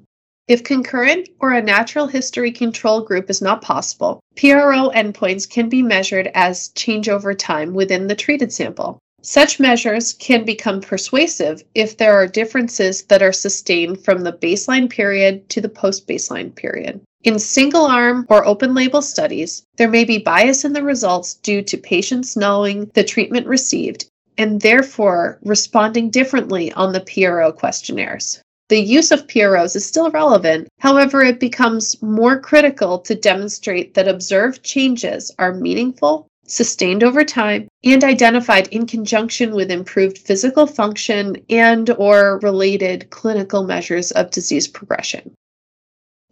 If 0.50 0.64
concurrent 0.64 1.28
or 1.38 1.52
a 1.52 1.62
natural 1.62 2.09
history 2.09 2.50
control 2.50 3.02
group 3.02 3.30
is 3.30 3.40
not 3.40 3.62
possible, 3.62 4.19
PRO 4.35 4.90
endpoints 4.90 5.49
can 5.49 5.69
be 5.69 5.80
measured 5.80 6.28
as 6.35 6.71
change 6.71 7.09
over 7.09 7.35
time 7.35 7.73
within 7.73 8.09
the 8.09 8.16
treated 8.16 8.52
sample. 8.52 8.99
Such 9.23 9.61
measures 9.61 10.12
can 10.12 10.45
become 10.45 10.80
persuasive 10.80 11.62
if 11.76 11.97
there 11.97 12.14
are 12.14 12.26
differences 12.26 13.02
that 13.02 13.23
are 13.23 13.33
sustained 13.33 14.04
from 14.04 14.25
the 14.25 14.33
baseline 14.33 14.90
period 14.90 15.49
to 15.50 15.61
the 15.61 15.69
post 15.69 16.09
baseline 16.09 16.52
period. 16.52 17.00
In 17.23 17.38
single 17.38 17.85
arm 17.85 18.26
or 18.28 18.45
open 18.45 18.75
label 18.75 19.02
studies, 19.02 19.62
there 19.76 19.88
may 19.88 20.02
be 20.02 20.19
bias 20.19 20.64
in 20.64 20.73
the 20.73 20.83
results 20.83 21.35
due 21.35 21.62
to 21.62 21.76
patients 21.76 22.37
knowing 22.37 22.90
the 22.95 23.04
treatment 23.04 23.47
received 23.47 24.07
and 24.37 24.61
therefore 24.61 25.38
responding 25.45 26.11
differently 26.11 26.73
on 26.73 26.92
the 26.92 27.02
PRO 27.02 27.52
questionnaires. 27.52 28.42
The 28.71 28.79
use 28.79 29.11
of 29.11 29.27
PROs 29.27 29.75
is 29.75 29.85
still 29.85 30.12
relevant, 30.12 30.69
however, 30.79 31.23
it 31.25 31.41
becomes 31.41 32.00
more 32.00 32.39
critical 32.39 33.00
to 33.00 33.17
demonstrate 33.17 33.95
that 33.95 34.07
observed 34.07 34.62
changes 34.62 35.33
are 35.41 35.53
meaningful, 35.53 36.29
sustained 36.47 37.03
over 37.03 37.25
time, 37.25 37.67
and 37.83 38.05
identified 38.05 38.69
in 38.69 38.87
conjunction 38.87 39.57
with 39.57 39.73
improved 39.73 40.19
physical 40.19 40.69
function 40.69 41.39
and 41.50 41.91
or 41.91 42.39
related 42.45 43.11
clinical 43.11 43.65
measures 43.65 44.12
of 44.12 44.31
disease 44.31 44.69
progression. 44.69 45.35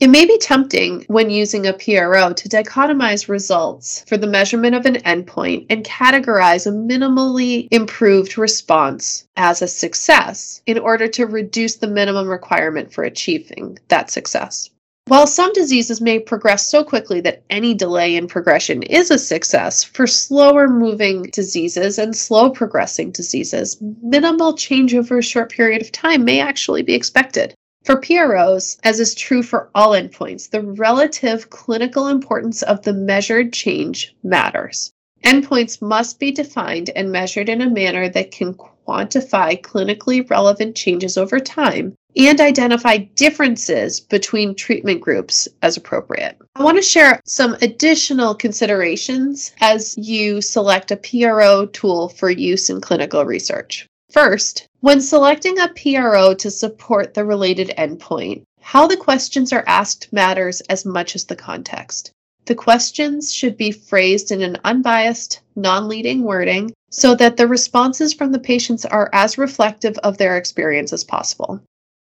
It 0.00 0.10
may 0.10 0.26
be 0.26 0.38
tempting 0.38 1.04
when 1.08 1.28
using 1.28 1.66
a 1.66 1.72
PRO 1.72 2.32
to 2.32 2.48
dichotomize 2.48 3.28
results 3.28 4.04
for 4.06 4.16
the 4.16 4.28
measurement 4.28 4.76
of 4.76 4.86
an 4.86 4.94
endpoint 4.94 5.66
and 5.70 5.84
categorize 5.84 6.68
a 6.68 6.70
minimally 6.70 7.66
improved 7.72 8.38
response 8.38 9.26
as 9.36 9.60
a 9.60 9.66
success 9.66 10.62
in 10.66 10.78
order 10.78 11.08
to 11.08 11.26
reduce 11.26 11.74
the 11.74 11.88
minimum 11.88 12.28
requirement 12.28 12.92
for 12.92 13.02
achieving 13.02 13.76
that 13.88 14.08
success. 14.08 14.70
While 15.08 15.26
some 15.26 15.52
diseases 15.52 16.00
may 16.00 16.20
progress 16.20 16.68
so 16.68 16.84
quickly 16.84 17.20
that 17.22 17.42
any 17.50 17.74
delay 17.74 18.14
in 18.14 18.28
progression 18.28 18.84
is 18.84 19.10
a 19.10 19.18
success, 19.18 19.82
for 19.82 20.06
slower 20.06 20.68
moving 20.68 21.24
diseases 21.32 21.98
and 21.98 22.14
slow 22.14 22.50
progressing 22.50 23.10
diseases, 23.10 23.76
minimal 23.80 24.52
change 24.54 24.94
over 24.94 25.18
a 25.18 25.22
short 25.24 25.50
period 25.50 25.82
of 25.82 25.90
time 25.90 26.24
may 26.24 26.38
actually 26.38 26.82
be 26.82 26.94
expected. 26.94 27.52
For 27.88 27.96
PROs, 27.96 28.76
as 28.84 29.00
is 29.00 29.14
true 29.14 29.42
for 29.42 29.70
all 29.74 29.92
endpoints, 29.92 30.50
the 30.50 30.60
relative 30.60 31.48
clinical 31.48 32.08
importance 32.08 32.62
of 32.62 32.82
the 32.82 32.92
measured 32.92 33.50
change 33.54 34.14
matters. 34.22 34.92
Endpoints 35.24 35.80
must 35.80 36.18
be 36.18 36.30
defined 36.30 36.90
and 36.94 37.10
measured 37.10 37.48
in 37.48 37.62
a 37.62 37.70
manner 37.70 38.06
that 38.10 38.30
can 38.30 38.52
quantify 38.52 39.58
clinically 39.62 40.28
relevant 40.28 40.76
changes 40.76 41.16
over 41.16 41.40
time 41.40 41.94
and 42.14 42.42
identify 42.42 42.98
differences 42.98 44.00
between 44.00 44.54
treatment 44.54 45.00
groups 45.00 45.48
as 45.62 45.78
appropriate. 45.78 46.36
I 46.56 46.64
want 46.64 46.76
to 46.76 46.82
share 46.82 47.22
some 47.24 47.56
additional 47.62 48.34
considerations 48.34 49.54
as 49.62 49.96
you 49.96 50.42
select 50.42 50.90
a 50.90 50.96
PRO 50.98 51.64
tool 51.64 52.10
for 52.10 52.28
use 52.28 52.68
in 52.68 52.82
clinical 52.82 53.24
research. 53.24 53.86
First, 54.10 54.67
when 54.80 55.00
selecting 55.00 55.58
a 55.58 55.68
PRO 55.68 56.34
to 56.34 56.50
support 56.50 57.12
the 57.12 57.24
related 57.24 57.72
endpoint, 57.76 58.44
how 58.60 58.86
the 58.86 58.96
questions 58.96 59.52
are 59.52 59.64
asked 59.66 60.12
matters 60.12 60.60
as 60.62 60.84
much 60.84 61.16
as 61.16 61.24
the 61.24 61.34
context. 61.34 62.12
The 62.44 62.54
questions 62.54 63.32
should 63.32 63.56
be 63.56 63.72
phrased 63.72 64.30
in 64.30 64.40
an 64.40 64.56
unbiased, 64.64 65.40
non 65.56 65.88
leading 65.88 66.22
wording 66.22 66.72
so 66.90 67.14
that 67.16 67.36
the 67.36 67.48
responses 67.48 68.14
from 68.14 68.30
the 68.30 68.38
patients 68.38 68.84
are 68.84 69.10
as 69.12 69.36
reflective 69.36 69.98
of 69.98 70.16
their 70.16 70.36
experience 70.36 70.92
as 70.92 71.02
possible. 71.02 71.60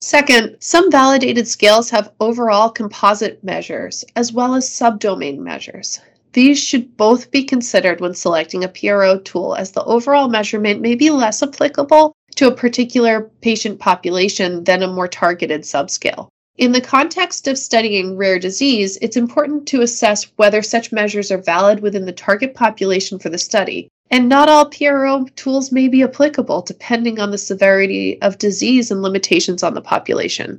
Second, 0.03 0.59
some 0.61 0.91
validated 0.91 1.49
scales 1.49 1.91
have 1.91 2.13
overall 2.21 2.69
composite 2.69 3.43
measures 3.43 4.05
as 4.15 4.33
well 4.33 4.55
as 4.55 4.69
subdomain 4.69 5.39
measures. 5.39 6.01
These 6.33 6.59
should 6.59 6.97
both 6.97 7.31
be 7.31 7.43
considered 7.43 8.01
when 8.01 8.15
selecting 8.15 8.63
a 8.63 8.69
PRO 8.69 9.19
tool, 9.19 9.55
as 9.55 9.73
the 9.73 9.85
overall 9.85 10.29
measurement 10.29 10.81
may 10.81 10.95
be 10.95 11.11
less 11.11 11.43
applicable 11.43 12.13
to 12.37 12.47
a 12.47 12.55
particular 12.55 13.31
patient 13.41 13.79
population 13.79 14.65
than 14.65 14.83
a 14.83 14.89
more 14.89 15.09
targeted 15.09 15.63
subscale. 15.63 16.29
In 16.59 16.73
the 16.73 16.81
context 16.81 17.49
of 17.49 17.57
studying 17.57 18.17
rare 18.17 18.39
disease, 18.39 18.99
it's 19.01 19.17
important 19.17 19.67
to 19.69 19.81
assess 19.81 20.25
whether 20.37 20.61
such 20.61 20.93
measures 20.93 21.31
are 21.31 21.39
valid 21.39 21.81
within 21.81 22.05
the 22.05 22.13
target 22.13 22.53
population 22.55 23.19
for 23.19 23.29
the 23.29 23.39
study. 23.39 23.89
And 24.11 24.29
not 24.29 24.49
all 24.49 24.67
PRO 24.67 25.27
tools 25.37 25.71
may 25.71 25.89
be 25.89 26.03
applicable 26.03 26.63
depending 26.63 27.21
on 27.21 27.31
the 27.31 27.39
severity 27.39 28.21
of 28.23 28.39
disease 28.39 28.91
and 28.91 29.03
limitations 29.03 29.63
on 29.63 29.75
the 29.75 29.81
population. 29.81 30.59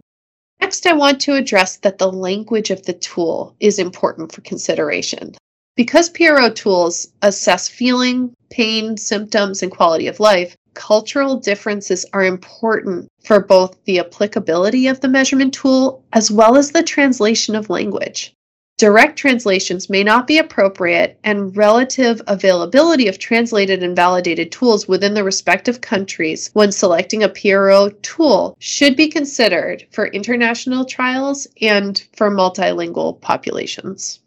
Next, 0.62 0.86
I 0.86 0.94
want 0.94 1.22
to 1.22 1.36
address 1.36 1.78
that 1.78 1.98
the 1.98 2.12
language 2.12 2.70
of 2.70 2.84
the 2.84 2.94
tool 2.94 3.56
is 3.60 3.80
important 3.80 4.32
for 4.32 4.42
consideration. 4.42 5.36
Because 5.80 6.10
PRO 6.10 6.50
tools 6.50 7.08
assess 7.22 7.70
feeling, 7.70 8.34
pain, 8.50 8.98
symptoms, 8.98 9.64
and 9.64 9.72
quality 9.72 10.08
of 10.08 10.20
life, 10.20 10.58
cultural 10.74 11.38
differences 11.38 12.06
are 12.12 12.26
important 12.26 13.08
for 13.24 13.40
both 13.40 13.78
the 13.86 13.98
applicability 14.00 14.88
of 14.88 15.00
the 15.00 15.08
measurement 15.08 15.54
tool 15.54 16.04
as 16.12 16.30
well 16.30 16.58
as 16.58 16.72
the 16.72 16.84
translation 16.84 17.56
of 17.56 17.70
language. 17.70 18.34
Direct 18.78 19.18
translations 19.18 19.90
may 19.90 20.04
not 20.04 20.28
be 20.28 20.38
appropriate, 20.38 21.18
and 21.24 21.56
relative 21.56 22.22
availability 22.28 23.08
of 23.08 23.18
translated 23.18 23.82
and 23.82 23.96
validated 23.96 24.52
tools 24.52 24.86
within 24.86 25.14
the 25.14 25.24
respective 25.24 25.80
countries 25.80 26.50
when 26.52 26.74
selecting 26.74 27.24
a 27.24 27.30
PRO 27.30 27.88
tool 28.02 28.58
should 28.60 28.98
be 28.98 29.08
considered 29.08 29.88
for 29.92 30.08
international 30.08 30.84
trials 30.84 31.48
and 31.62 32.04
for 32.18 32.30
multilingual 32.30 33.22
populations. 33.22 34.20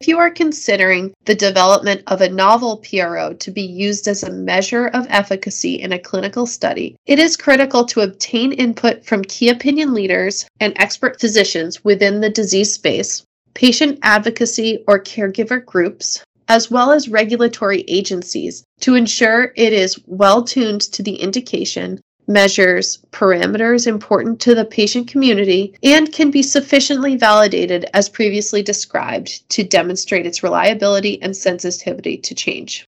If 0.00 0.06
you 0.06 0.18
are 0.18 0.30
considering 0.30 1.12
the 1.24 1.34
development 1.34 2.04
of 2.06 2.20
a 2.20 2.28
novel 2.28 2.76
PRO 2.76 3.32
to 3.34 3.50
be 3.50 3.62
used 3.62 4.06
as 4.06 4.22
a 4.22 4.30
measure 4.30 4.86
of 4.86 5.08
efficacy 5.10 5.74
in 5.74 5.90
a 5.90 5.98
clinical 5.98 6.46
study, 6.46 6.94
it 7.06 7.18
is 7.18 7.36
critical 7.36 7.84
to 7.86 8.02
obtain 8.02 8.52
input 8.52 9.04
from 9.04 9.24
key 9.24 9.48
opinion 9.48 9.92
leaders 9.92 10.46
and 10.60 10.72
expert 10.76 11.18
physicians 11.20 11.82
within 11.82 12.20
the 12.20 12.30
disease 12.30 12.72
space, 12.72 13.24
patient 13.54 13.98
advocacy 14.02 14.84
or 14.86 15.02
caregiver 15.02 15.64
groups, 15.64 16.22
as 16.46 16.70
well 16.70 16.92
as 16.92 17.08
regulatory 17.08 17.84
agencies 17.88 18.62
to 18.82 18.94
ensure 18.94 19.52
it 19.56 19.72
is 19.72 19.98
well 20.06 20.44
tuned 20.44 20.80
to 20.80 21.02
the 21.02 21.16
indication, 21.16 22.00
measures 22.28 22.98
parameters 23.10 23.86
important 23.86 24.38
to 24.40 24.54
the 24.54 24.64
patient 24.64 25.08
community, 25.08 25.74
and 25.82 26.12
can 26.12 26.30
be 26.30 26.42
sufficiently 26.42 27.16
validated 27.16 27.86
as 27.94 28.08
previously 28.08 28.62
described 28.62 29.48
to 29.48 29.64
demonstrate 29.64 30.26
its 30.26 30.42
reliability 30.42 31.20
and 31.22 31.36
sensitivity 31.36 32.16
to 32.18 32.34
change. 32.34 32.84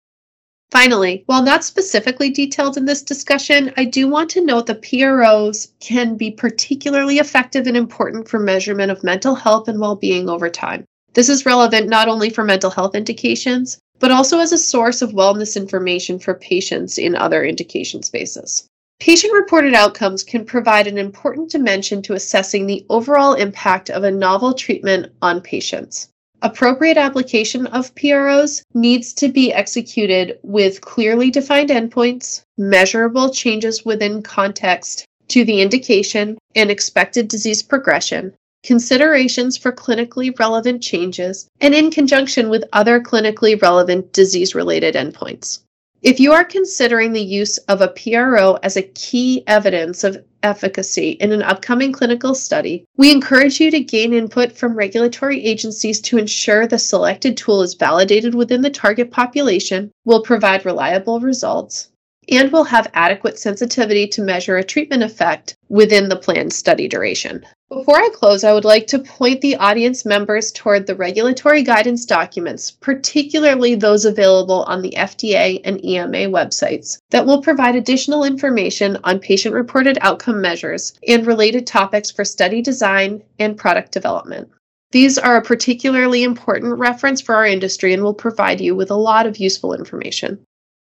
Finally, 0.71 1.23
while 1.25 1.43
not 1.43 1.65
specifically 1.65 2.29
detailed 2.29 2.77
in 2.77 2.85
this 2.85 3.01
discussion, 3.01 3.73
I 3.79 3.87
do 3.87 4.07
want 4.07 4.29
to 4.31 4.45
note 4.45 4.67
that 4.67 4.83
PROs 4.83 5.69
can 5.81 6.17
be 6.17 6.31
particularly 6.31 7.19
effective 7.19 7.67
and 7.67 7.77
important 7.77 8.29
for 8.29 8.39
measurement 8.39 8.91
of 8.91 9.03
mental 9.03 9.35
health 9.35 9.67
and 9.69 9.81
well 9.81 9.97
being 9.97 10.29
over 10.29 10.51
time. 10.51 10.85
This 11.15 11.31
is 11.31 11.47
relevant 11.47 11.89
not 11.89 12.07
only 12.07 12.29
for 12.29 12.45
mental 12.45 12.71
health 12.71 12.95
indications, 12.95 13.79
but 13.99 14.11
also 14.11 14.41
as 14.41 14.53
a 14.53 14.59
source 14.59 15.01
of 15.01 15.13
wellness 15.13 15.57
information 15.57 16.19
for 16.19 16.35
patients 16.35 16.99
in 16.99 17.17
other 17.17 17.43
indication 17.45 18.03
spaces. 18.03 18.68
Patient 19.01 19.33
reported 19.33 19.75
outcomes 19.75 20.25
can 20.25 20.45
provide 20.45 20.89
an 20.89 20.99
important 20.99 21.51
dimension 21.51 22.03
to 22.03 22.15
assessing 22.15 22.67
the 22.67 22.85
overall 22.91 23.35
impact 23.35 23.91
of 23.91 24.03
a 24.03 24.11
novel 24.11 24.53
treatment 24.53 25.13
on 25.23 25.41
patients. 25.41 26.09
Appropriate 26.43 26.97
application 26.97 27.67
of 27.69 27.95
PROs 27.95 28.63
needs 28.75 29.13
to 29.15 29.29
be 29.29 29.53
executed 29.53 30.39
with 30.43 30.81
clearly 30.81 31.31
defined 31.31 31.71
endpoints, 31.71 32.43
measurable 32.57 33.31
changes 33.31 33.85
within 33.85 34.21
context 34.21 35.05
to 35.29 35.45
the 35.45 35.61
indication 35.61 36.37
and 36.57 36.71
expected 36.71 37.29
disease 37.29 37.63
progression, 37.63 38.35
considerations 38.65 39.57
for 39.57 39.71
clinically 39.71 40.37
relevant 40.39 40.83
changes, 40.83 41.49
and 41.61 41.73
in 41.73 41.91
conjunction 41.91 42.49
with 42.49 42.65
other 42.73 43.01
clinically 43.01 43.61
relevant 43.61 44.13
disease 44.13 44.55
related 44.57 44.97
endpoints. 44.97 45.61
If 46.01 46.21
you 46.21 46.33
are 46.33 46.45
considering 46.45 47.13
the 47.13 47.21
use 47.21 47.59
of 47.59 47.81
a 47.81 47.89
PRO 47.89 48.57
as 48.63 48.77
a 48.77 48.83
key 48.83 49.43
evidence 49.49 50.05
of 50.05 50.25
efficacy 50.45 51.11
in 51.11 51.33
an 51.33 51.43
upcoming 51.43 51.91
clinical 51.91 52.37
study, 52.37 52.85
we 52.97 53.11
encourage 53.11 53.59
you 53.59 53.73
to 53.73 53.81
gain 53.81 54.13
input 54.13 54.53
from 54.53 54.77
regulatory 54.77 55.45
agencies 55.45 56.01
to 56.03 56.17
ensure 56.17 56.69
the 56.69 56.79
selected 56.79 57.37
tool 57.37 57.63
is 57.63 57.75
validated 57.75 58.37
within 58.37 58.63
the 58.63 58.71
target 58.71 59.11
population, 59.11 59.91
will 60.05 60.23
provide 60.23 60.65
reliable 60.65 61.19
results, 61.19 61.89
and 62.31 62.53
will 62.53 62.65
have 62.65 62.91
adequate 62.95 63.39
sensitivity 63.39 64.07
to 64.07 64.23
measure 64.23 64.57
a 64.57 64.65
treatment 64.65 65.03
effect 65.03 65.57
within 65.69 66.09
the 66.09 66.17
planned 66.17 66.53
study 66.53 66.87
duration. 66.87 67.45
Before 67.71 67.97
I 67.97 68.09
close, 68.15 68.45
I 68.45 68.53
would 68.55 68.65
like 68.65 68.87
to 68.89 68.99
point 68.99 69.41
the 69.41 69.57
audience 69.57 70.07
members 70.07 70.51
toward 70.53 70.87
the 70.87 70.95
regulatory 70.95 71.63
guidance 71.63 72.07
documents, 72.07 72.71
particularly 72.71 73.75
those 73.75 74.07
available 74.07 74.63
on 74.65 74.81
the 74.81 74.95
FDA 74.97 75.61
and 75.65 75.85
EMA 75.85 76.31
websites, 76.31 76.99
that 77.11 77.27
will 77.27 77.43
provide 77.43 77.77
additional 77.77 78.25
information 78.25 78.99
on 79.05 79.19
patient 79.19 79.55
reported 79.55 79.99
outcome 80.01 80.41
measures 80.41 80.95
and 81.07 81.27
related 81.27 81.67
topics 81.67 82.11
for 82.11 82.25
study 82.25 82.63
design 82.63 83.23
and 83.39 83.59
product 83.59 83.93
development. 83.93 84.49
These 84.91 85.19
are 85.19 85.37
a 85.37 85.43
particularly 85.43 86.23
important 86.23 86.79
reference 86.79 87.21
for 87.21 87.35
our 87.35 87.45
industry 87.45 87.93
and 87.93 88.03
will 88.03 88.15
provide 88.15 88.63
you 88.63 88.75
with 88.75 88.91
a 88.91 88.97
lot 88.97 89.27
of 89.27 89.37
useful 89.37 89.75
information. 89.75 90.43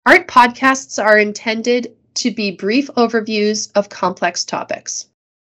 Art 0.03 0.27
podcasts 0.27 1.03
are 1.03 1.19
intended 1.19 1.95
to 2.15 2.31
be 2.31 2.49
brief 2.49 2.87
overviews 2.97 3.69
of 3.75 3.89
complex 3.89 4.43
topics. 4.43 5.05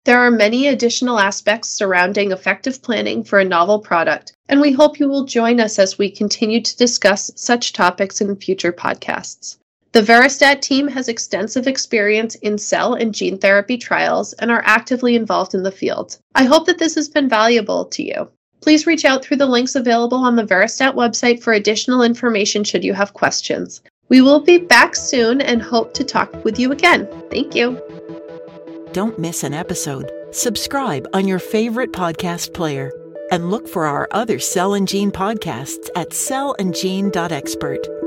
There 0.06 0.20
are 0.20 0.30
many 0.30 0.68
additional 0.68 1.18
aspects 1.18 1.68
surrounding 1.68 2.32
effective 2.32 2.80
planning 2.80 3.24
for 3.24 3.38
a 3.38 3.44
novel 3.44 3.78
product, 3.78 4.32
and 4.48 4.62
we 4.62 4.72
hope 4.72 4.98
you 4.98 5.06
will 5.06 5.26
join 5.26 5.60
us 5.60 5.78
as 5.78 5.98
we 5.98 6.10
continue 6.10 6.62
to 6.62 6.76
discuss 6.78 7.30
such 7.36 7.74
topics 7.74 8.22
in 8.22 8.36
future 8.36 8.72
podcasts. 8.72 9.58
The 9.92 10.00
Veristat 10.00 10.62
team 10.62 10.88
has 10.88 11.08
extensive 11.08 11.66
experience 11.66 12.34
in 12.36 12.56
cell 12.56 12.94
and 12.94 13.14
gene 13.14 13.36
therapy 13.36 13.76
trials 13.76 14.32
and 14.32 14.50
are 14.50 14.62
actively 14.64 15.14
involved 15.14 15.52
in 15.54 15.62
the 15.62 15.70
field. 15.70 16.16
I 16.34 16.44
hope 16.44 16.64
that 16.68 16.78
this 16.78 16.94
has 16.94 17.10
been 17.10 17.28
valuable 17.28 17.84
to 17.84 18.02
you. 18.02 18.30
Please 18.62 18.86
reach 18.86 19.04
out 19.04 19.22
through 19.22 19.36
the 19.36 19.46
links 19.46 19.74
available 19.74 20.18
on 20.18 20.36
the 20.36 20.46
Veristat 20.46 20.94
website 20.94 21.42
for 21.42 21.52
additional 21.52 22.02
information 22.02 22.64
should 22.64 22.82
you 22.82 22.94
have 22.94 23.12
questions. 23.12 23.82
We 24.08 24.20
will 24.22 24.40
be 24.40 24.58
back 24.58 24.96
soon 24.96 25.40
and 25.40 25.60
hope 25.60 25.92
to 25.94 26.04
talk 26.04 26.44
with 26.44 26.58
you 26.58 26.72
again. 26.72 27.08
Thank 27.30 27.54
you. 27.54 27.80
Don't 28.92 29.18
miss 29.18 29.44
an 29.44 29.52
episode. 29.52 30.10
Subscribe 30.30 31.06
on 31.12 31.28
your 31.28 31.38
favorite 31.38 31.92
podcast 31.92 32.54
player 32.54 32.92
and 33.30 33.50
look 33.50 33.68
for 33.68 33.86
our 33.86 34.08
other 34.10 34.38
Cell 34.38 34.74
and 34.74 34.88
Gene 34.88 35.12
podcasts 35.12 35.88
at 35.94 36.10
cellandgene.expert. 36.10 37.97